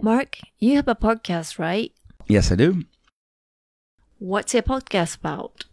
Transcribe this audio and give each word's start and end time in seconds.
Mark, 0.00 0.38
you 0.58 0.76
have 0.76 0.88
a 0.88 0.94
podcast, 0.94 1.58
right? 1.58 1.92
Yes, 2.28 2.52
I 2.52 2.54
do. 2.54 2.84
What's 4.18 4.54
your 4.54 4.62
podcast 4.62 5.18
about? 5.18 5.64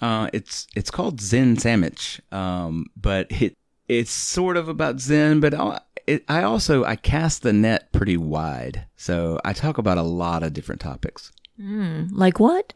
Uh, 0.00 0.28
it's 0.32 0.66
it's 0.74 0.90
called 0.90 1.20
Zen 1.20 1.56
Sammich, 1.56 2.20
um, 2.32 2.86
but 2.96 3.26
it 3.30 3.56
it's 3.88 4.10
sort 4.10 4.56
of 4.56 4.68
about 4.68 5.00
Zen, 5.00 5.40
but 5.40 5.54
I, 5.54 5.80
it, 6.06 6.24
I 6.28 6.42
also 6.42 6.84
I 6.84 6.96
cast 6.96 7.42
the 7.42 7.52
net 7.52 7.92
pretty 7.92 8.16
wide, 8.16 8.86
so 8.96 9.38
I 9.44 9.52
talk 9.52 9.78
about 9.78 9.98
a 9.98 10.02
lot 10.02 10.42
of 10.42 10.52
different 10.52 10.80
topics. 10.80 11.30
Mm, 11.60 12.08
like 12.12 12.40
what? 12.40 12.72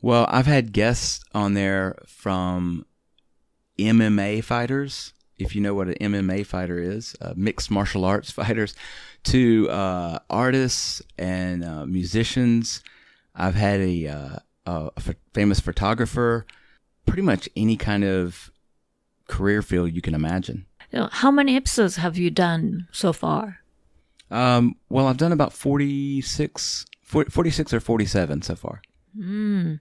Well, 0.00 0.26
I've 0.28 0.46
had 0.46 0.72
guests 0.72 1.24
on 1.34 1.54
there 1.54 1.96
from 2.06 2.86
MMA 3.78 4.44
fighters, 4.44 5.12
if 5.38 5.54
you 5.54 5.60
know 5.60 5.74
what 5.74 5.88
an 5.88 5.94
MMA 6.12 6.44
fighter 6.46 6.78
is, 6.78 7.16
uh, 7.20 7.32
mixed 7.36 7.70
martial 7.70 8.04
arts 8.04 8.30
fighters, 8.40 8.74
to 9.24 9.68
uh, 9.70 10.18
artists 10.30 11.02
and 11.18 11.64
uh, 11.64 11.86
musicians. 11.86 12.82
I've 13.34 13.54
had 13.54 13.80
a, 13.80 14.06
uh, 14.08 14.36
a 14.66 14.90
f- 14.96 15.14
famous 15.32 15.60
photographer, 15.60 16.46
pretty 17.06 17.22
much 17.22 17.48
any 17.56 17.76
kind 17.76 18.04
of 18.04 18.50
career 19.28 19.62
field 19.62 19.92
you 19.92 20.02
can 20.02 20.14
imagine. 20.14 20.66
How 20.92 21.30
many 21.30 21.54
episodes 21.54 21.96
have 21.96 22.16
you 22.16 22.30
done 22.30 22.88
so 22.90 23.12
far? 23.12 23.58
Um, 24.30 24.76
well, 24.88 25.06
I've 25.06 25.18
done 25.18 25.32
about 25.32 25.52
46, 25.52 26.86
40 27.02 27.30
46 27.30 27.72
or 27.74 27.80
47 27.80 28.42
so 28.42 28.54
far. 28.56 28.82
Mm. 29.18 29.80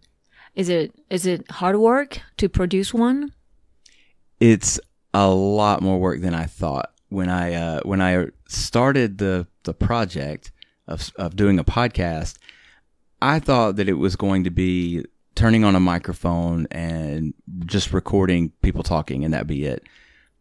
Is 0.55 0.70
it 0.70 0.94
is 1.10 1.26
it 1.26 1.49
hard 1.52 1.77
work 1.77 2.21
to 2.38 2.49
produce 2.49 2.94
one? 2.94 3.34
it's 4.40 4.80
a 5.17 5.27
lot 5.27 5.81
more 5.81 5.99
work 5.99 6.21
than 6.21 6.35
I 6.35 6.45
thought 6.45 6.94
when 7.09 7.27
I 7.27 7.53
uh, 7.55 7.81
when 7.81 8.02
I 8.02 8.27
started 8.48 9.17
the 9.17 9.48
the 9.63 9.73
project 9.73 10.52
of 10.88 11.12
of 11.16 11.35
doing 11.35 11.57
a 11.57 11.63
podcast. 11.63 12.38
I 13.20 13.40
thought 13.40 13.77
that 13.77 13.90
it 13.90 13.93
was 13.93 14.16
going 14.16 14.43
to 14.43 14.51
be 14.51 15.04
turning 15.34 15.63
on 15.63 15.76
a 15.76 15.79
microphone 15.79 16.68
and 16.70 17.34
just 17.65 17.93
recording 17.93 18.51
people 18.62 18.84
talking 18.84 19.26
and 19.26 19.34
that'd 19.34 19.48
be 19.48 19.65
it. 19.65 19.84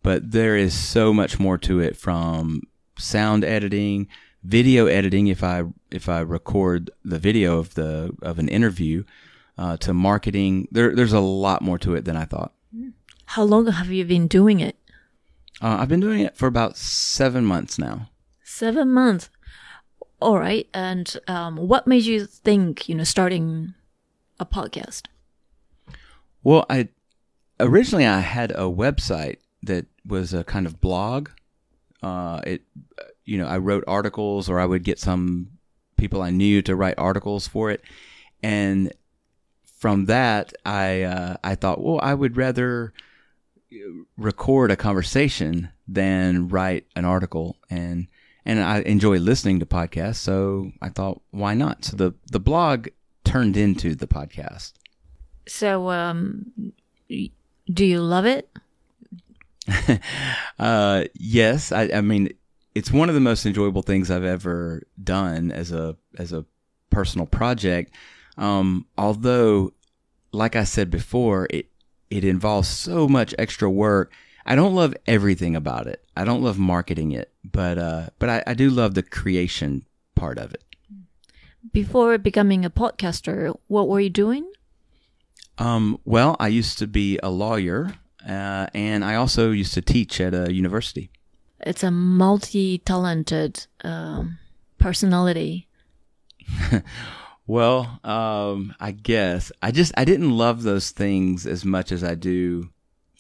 But 0.03 0.31
there 0.31 0.57
is 0.57 0.75
so 0.75 1.15
much 1.15 1.41
more 1.41 1.57
to 1.59 1.81
it 1.81 1.97
from 1.97 2.61
sound 2.99 3.45
editing, 3.45 4.09
video 4.45 4.87
editing 4.87 5.29
if 5.29 5.43
I 5.43 5.63
if 5.91 6.07
I 6.11 6.21
record 6.21 6.91
the 7.03 7.19
video 7.19 7.59
of 7.59 7.75
the 7.77 8.15
of 8.21 8.39
an 8.39 8.51
interview 8.51 9.05
uh, 9.57 9.79
to 9.79 9.95
marketing. 9.95 10.69
There 10.71 10.95
there's 10.95 11.15
a 11.15 11.21
lot 11.21 11.63
more 11.63 11.79
to 11.79 11.95
it 11.95 12.05
than 12.05 12.17
I 12.19 12.27
thought. 12.27 12.53
How 13.27 13.43
long 13.43 13.67
have 13.67 13.91
you 13.91 14.05
been 14.05 14.29
doing 14.29 14.61
it? 14.61 14.77
Uh, 15.61 15.77
I've 15.81 15.89
been 15.89 16.01
doing 16.01 16.21
it 16.21 16.37
for 16.37 16.47
about 16.47 16.77
seven 16.77 17.45
months 17.45 17.79
now. 17.79 18.11
Seven 18.45 18.91
months. 18.91 19.31
All 20.21 20.39
right. 20.39 20.69
And 20.73 21.17
um, 21.29 21.57
what 21.57 21.87
made 21.87 22.05
you 22.05 22.27
think, 22.27 22.89
you 22.89 22.95
know, 22.95 23.05
starting 23.05 23.75
a 24.41 24.47
podcast? 24.47 25.03
Well, 26.43 26.65
I 26.71 26.89
originally 27.59 28.07
I 28.07 28.21
had 28.21 28.53
a 28.53 28.71
website 28.71 29.39
that 29.63 29.87
was 30.07 30.33
a 30.33 30.45
kind 30.45 30.67
of 30.67 30.81
blog. 30.81 31.31
Uh, 32.03 32.41
it, 32.47 32.63
you 33.25 33.39
know, 33.39 33.47
I 33.47 33.59
wrote 33.59 33.85
articles, 33.87 34.49
or 34.49 34.61
I 34.61 34.67
would 34.67 34.85
get 34.85 34.99
some 34.99 35.49
people 35.97 36.23
I 36.23 36.31
knew 36.31 36.63
to 36.63 36.77
write 36.77 36.95
articles 36.99 37.49
for 37.49 37.71
it, 37.71 37.83
and 38.43 38.93
from 39.65 40.07
that, 40.07 40.53
I 40.65 41.03
uh, 41.03 41.37
I 41.43 41.55
thought, 41.55 41.83
well, 41.83 41.99
I 42.03 42.15
would 42.15 42.37
rather 42.37 42.93
record 44.17 44.71
a 44.71 44.77
conversation 44.77 45.71
than 45.89 46.49
write 46.49 46.87
an 46.95 47.05
article, 47.05 47.57
and 47.71 48.09
and 48.45 48.61
I 48.61 48.81
enjoy 48.81 49.19
listening 49.19 49.61
to 49.61 49.67
podcasts, 49.67 50.17
so 50.17 50.73
I 50.81 50.89
thought, 50.89 51.21
why 51.31 51.55
not? 51.55 51.85
So 51.85 51.97
the 51.97 52.15
the 52.31 52.41
blog 52.41 52.89
turned 53.25 53.57
into 53.57 53.95
the 53.95 54.07
podcast. 54.07 54.73
So, 55.49 55.91
um, 55.91 56.73
do 57.09 57.85
you 57.85 58.01
love 58.01 58.27
it? 58.27 58.51
uh, 60.59 61.05
yes, 61.15 61.73
I, 61.73 61.91
I 61.95 62.01
mean 62.01 62.31
it's 62.77 62.93
one 62.93 63.09
of 63.09 63.15
the 63.15 63.21
most 63.23 63.47
enjoyable 63.47 63.81
things 63.81 64.11
I've 64.11 64.23
ever 64.23 64.83
done 65.03 65.51
as 65.51 65.73
a 65.73 65.97
as 66.19 66.33
a 66.33 66.45
personal 66.91 67.27
project. 67.27 67.93
Um, 68.37 68.87
although, 68.99 69.73
like 70.31 70.57
I 70.57 70.65
said 70.65 70.91
before, 70.91 71.47
it 71.49 71.71
it 72.11 72.25
involves 72.25 72.69
so 72.69 73.09
much 73.09 73.35
extra 73.39 73.71
work. 73.71 74.13
I 74.45 74.55
don't 74.55 74.75
love 74.75 74.95
everything 75.07 75.57
about 75.57 75.87
it. 75.87 76.05
I 76.17 76.25
don't 76.25 76.43
love 76.43 76.59
marketing 76.59 77.13
it, 77.13 77.33
but 77.45 77.79
uh, 77.79 78.07
but 78.19 78.29
I, 78.29 78.43
I 78.47 78.55
do 78.55 78.71
love 78.71 78.95
the 78.95 79.03
creation 79.03 79.85
part 80.15 80.39
of 80.39 80.55
it. 80.55 80.63
Before 81.73 82.17
becoming 82.17 82.65
a 82.65 82.71
podcaster, 82.71 83.55
what 83.67 83.89
were 83.89 84.01
you 84.01 84.11
doing? 84.11 84.51
Um, 85.59 85.99
well, 86.05 86.37
I 86.39 86.49
used 86.49 86.79
to 86.79 86.87
be 86.87 87.19
a 87.23 87.31
lawyer, 87.31 87.95
uh, 88.27 88.67
and 88.73 89.05
I 89.05 89.17
also 89.17 89.51
used 89.51 89.75
to 89.75 89.83
teach 89.83 90.21
at 90.21 90.33
a 90.35 90.53
university. 90.53 91.11
It's 91.61 91.83
a 91.83 91.91
multi-talented 91.91 93.67
um, 93.83 94.39
personality. 94.79 95.67
Well, 97.47 98.01
um, 98.03 98.75
I 98.81 98.91
guess 98.91 99.53
I 99.63 99.71
just 99.71 99.93
I 99.97 100.05
didn't 100.05 100.37
love 100.37 100.63
those 100.63 100.91
things 100.91 101.47
as 101.47 101.65
much 101.65 101.93
as 101.93 102.03
I 102.03 102.15
do 102.15 102.71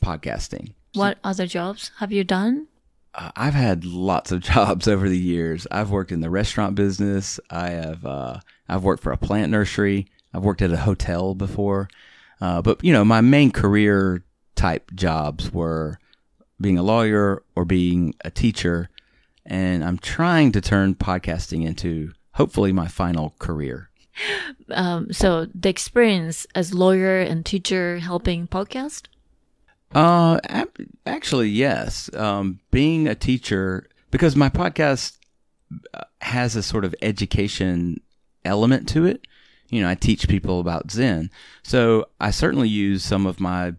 podcasting. 0.03 0.73
What 0.95 1.19
other 1.23 1.47
jobs 1.47 1.91
have 1.99 2.11
you 2.11 2.25
done? 2.25 2.67
Uh, 3.15 3.31
I've 3.37 3.55
had 3.55 3.85
lots 3.85 4.33
of 4.33 4.41
jobs 4.55 4.89
over 4.89 5.09
the 5.09 5.19
years. 5.19 5.67
I've 5.71 5.91
worked 5.91 6.11
in 6.11 6.21
the 6.21 6.31
restaurant 6.31 6.75
business. 6.75 7.39
I 7.51 7.71
have 7.71 8.05
uh, 8.05 8.41
I've 8.69 8.83
worked 8.83 9.03
for 9.03 9.13
a 9.13 9.17
plant 9.17 9.53
nursery. 9.53 10.09
I've 10.35 10.45
worked 10.45 10.63
at 10.63 10.73
a 10.73 10.79
hotel 10.79 11.35
before. 11.35 11.89
Uh, 12.41 12.61
but 12.63 12.83
you 12.83 12.93
know, 12.93 13.05
my 13.05 13.21
main 13.21 13.51
career 13.53 14.25
type 14.57 14.91
jobs 14.95 15.53
were 15.53 15.99
being 16.61 16.79
a 16.79 16.83
lawyer 16.83 17.43
or 17.55 17.65
being 17.65 18.15
a 18.25 18.31
teacher, 18.31 18.91
and 19.45 19.85
I'm 19.85 19.99
trying 19.99 20.53
to 20.53 20.61
turn 20.61 20.95
podcasting 20.95 21.65
into 21.65 22.13
hopefully 22.33 22.73
my 22.73 22.89
final 22.89 23.35
career. 23.39 23.91
Um, 24.71 25.13
so 25.13 25.47
the 25.55 25.69
experience 25.69 26.47
as 26.55 26.75
lawyer 26.75 27.21
and 27.21 27.45
teacher 27.45 27.99
helping 27.99 28.47
podcast. 28.47 29.05
Uh, 29.95 30.39
actually, 31.07 31.49
yes. 31.49 32.11
Um, 32.15 32.61
being 32.71 33.07
a 33.07 33.15
teacher, 33.15 33.89
because 34.11 34.37
my 34.37 34.49
podcast 34.49 35.19
uh, 35.95 36.03
has 36.21 36.57
a 36.57 36.63
sort 36.63 36.85
of 36.85 36.95
education 37.03 38.01
element 38.45 38.89
to 38.91 39.05
it. 39.05 39.27
You 39.69 39.83
know, 39.83 39.89
I 39.89 39.95
teach 39.95 40.29
people 40.29 40.61
about 40.61 40.91
Zen. 40.91 41.31
So 41.63 42.07
I 42.21 42.31
certainly 42.31 42.69
use 42.69 43.05
some 43.05 43.27
of 43.27 43.41
my 43.41 43.75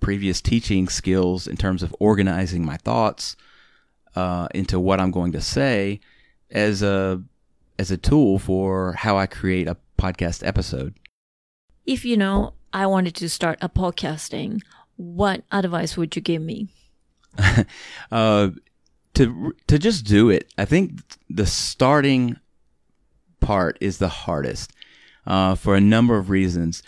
previous 0.00 0.40
teaching 0.40 0.88
skills 0.88 1.46
in 1.46 1.56
terms 1.56 1.82
of 1.82 1.94
organizing 1.98 2.64
my 2.64 2.76
thoughts 2.76 3.36
uh, 4.14 4.48
into 4.54 4.78
what 4.78 5.00
I'm 5.00 5.10
going 5.10 5.32
to 5.32 5.40
say 5.40 6.00
as 6.50 6.82
a 6.82 7.22
as 7.78 7.90
a 7.90 7.96
tool 7.96 8.38
for 8.38 8.92
how 8.94 9.16
I 9.16 9.26
create 9.26 9.68
a 9.68 9.76
podcast 9.98 10.46
episode. 10.46 10.94
If 11.86 12.04
you 12.04 12.16
know 12.16 12.54
I 12.72 12.86
wanted 12.86 13.14
to 13.16 13.28
start 13.28 13.58
a 13.60 13.68
podcasting, 13.68 14.60
what 14.96 15.42
advice 15.50 15.96
would 15.96 16.14
you 16.16 16.22
give 16.22 16.42
me? 16.42 16.68
uh, 18.12 18.50
to 19.14 19.54
to 19.66 19.78
just 19.78 20.04
do 20.04 20.30
it. 20.30 20.52
I 20.56 20.64
think 20.64 21.00
the 21.28 21.46
starting 21.46 22.36
part 23.40 23.76
is 23.80 23.98
the 23.98 24.08
hardest 24.08 24.72
uh, 25.26 25.54
for 25.54 25.74
a 25.74 25.80
number 25.80 26.16
of 26.16 26.30
reasons. 26.30 26.82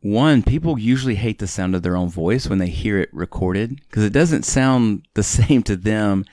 One, 0.00 0.42
people 0.42 0.78
usually 0.78 1.14
hate 1.14 1.38
the 1.38 1.46
sound 1.46 1.74
of 1.74 1.82
their 1.82 1.96
own 1.96 2.08
voice 2.08 2.48
when 2.48 2.58
they 2.58 2.68
hear 2.68 2.98
it 2.98 3.12
recorded 3.12 3.76
because 3.76 4.02
it 4.02 4.12
doesn't 4.12 4.44
sound 4.44 5.06
the 5.14 5.22
same 5.22 5.62
to 5.64 5.76
them 5.76 6.24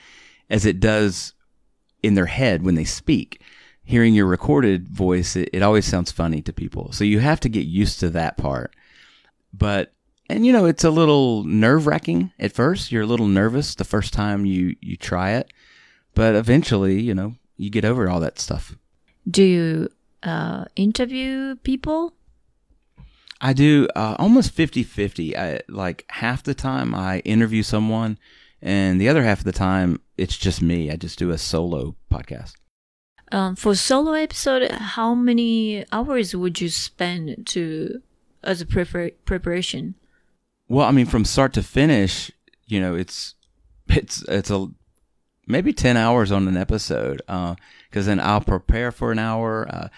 as 0.50 0.66
it 0.66 0.80
does 0.80 1.34
in 2.02 2.14
their 2.14 2.26
head 2.26 2.62
when 2.62 2.74
they 2.74 2.84
speak. 2.84 3.42
Hearing 3.84 4.14
your 4.14 4.26
recorded 4.26 4.88
voice, 4.88 5.34
it, 5.34 5.50
it 5.52 5.62
always 5.62 5.86
sounds 5.86 6.12
funny 6.12 6.40
to 6.42 6.52
people. 6.52 6.92
So 6.92 7.04
you 7.04 7.18
have 7.18 7.40
to 7.40 7.48
get 7.48 7.66
used 7.66 8.00
to 8.00 8.10
that 8.10 8.36
part. 8.36 8.74
But 9.52 9.92
and 10.28 10.46
you 10.46 10.52
know 10.52 10.64
it's 10.66 10.84
a 10.84 10.90
little 10.90 11.44
nerve 11.44 11.86
wracking 11.86 12.32
at 12.38 12.52
first. 12.52 12.92
You're 12.92 13.02
a 13.02 13.06
little 13.06 13.26
nervous 13.26 13.74
the 13.74 13.84
first 13.84 14.12
time 14.12 14.46
you 14.46 14.76
you 14.80 14.96
try 14.96 15.32
it, 15.32 15.52
but 16.14 16.34
eventually, 16.34 17.00
you 17.00 17.14
know, 17.14 17.34
you 17.56 17.70
get 17.70 17.84
over 17.84 18.08
all 18.08 18.20
that 18.20 18.38
stuff. 18.38 18.76
Do 19.28 19.42
you 19.42 19.88
uh, 20.22 20.64
interview 20.76 21.56
people? 21.56 22.14
I 23.40 23.52
do 23.52 23.88
uh, 23.96 24.14
almost 24.20 24.54
50-50. 24.54 25.62
Like 25.68 26.04
half 26.08 26.44
the 26.44 26.54
time 26.54 26.94
I 26.94 27.18
interview 27.20 27.64
someone, 27.64 28.18
and 28.60 29.00
the 29.00 29.08
other 29.08 29.24
half 29.24 29.40
of 29.40 29.44
the 29.44 29.52
time 29.52 30.00
it's 30.22 30.38
just 30.38 30.62
me. 30.62 30.88
I 30.88 30.94
just 30.94 31.18
do 31.18 31.30
a 31.30 31.38
solo 31.38 31.96
podcast. 32.08 32.52
Um, 33.32 33.56
for 33.56 33.74
solo 33.74 34.12
episode, 34.12 34.70
how 34.70 35.14
many 35.14 35.84
hours 35.90 36.36
would 36.36 36.60
you 36.60 36.68
spend 36.68 37.44
to 37.48 38.00
as 38.44 38.60
a 38.60 38.66
prepar- 38.66 39.14
preparation? 39.24 39.96
Well, 40.68 40.86
I 40.86 40.92
mean, 40.92 41.06
from 41.06 41.24
start 41.24 41.52
to 41.54 41.62
finish, 41.62 42.30
you 42.66 42.80
know, 42.80 42.94
it's 42.94 43.34
it's 43.88 44.22
it's 44.28 44.50
a 44.50 44.68
maybe 45.48 45.72
10 45.72 45.96
hours 45.96 46.30
on 46.30 46.46
an 46.46 46.56
episode. 46.56 47.20
Uh, 47.26 47.56
cause 47.90 48.06
then 48.06 48.20
I'll 48.20 48.40
prepare 48.40 48.92
for 48.92 49.10
an 49.10 49.18
hour. 49.18 49.66
Uh, 49.68 49.88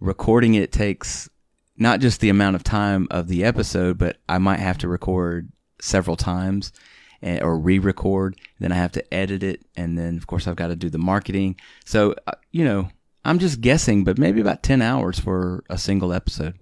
recording 0.00 0.54
it 0.54 0.72
takes 0.72 1.28
not 1.76 2.00
just 2.00 2.20
the 2.20 2.30
amount 2.30 2.56
of 2.56 2.64
time 2.64 3.06
of 3.10 3.28
the 3.28 3.44
episode, 3.44 3.98
but 3.98 4.16
I 4.30 4.38
might 4.38 4.60
have 4.60 4.78
to 4.78 4.88
record 4.88 5.52
several 5.78 6.16
times 6.16 6.72
or 7.22 7.58
re-record. 7.58 8.36
Then 8.60 8.72
I 8.72 8.76
have 8.76 8.92
to 8.92 9.14
edit 9.14 9.42
it. 9.42 9.62
And 9.76 9.98
then 9.98 10.16
of 10.16 10.26
course 10.26 10.46
I've 10.46 10.56
got 10.56 10.68
to 10.68 10.76
do 10.76 10.90
the 10.90 10.98
marketing. 10.98 11.56
So, 11.84 12.14
uh, 12.26 12.32
you 12.52 12.64
know, 12.64 12.88
I'm 13.24 13.38
just 13.38 13.60
guessing, 13.60 14.04
but 14.04 14.18
maybe 14.18 14.40
about 14.40 14.62
10 14.62 14.82
hours 14.82 15.18
for 15.18 15.64
a 15.70 15.78
single 15.78 16.12
episode. 16.12 16.54